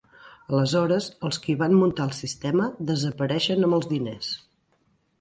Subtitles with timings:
[0.53, 4.37] Aleshores els qui van muntar el sistema desapareixen amb els diners.